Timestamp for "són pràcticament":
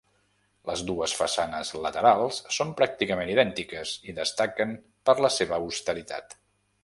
2.55-3.31